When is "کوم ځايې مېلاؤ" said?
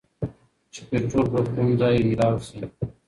1.53-2.37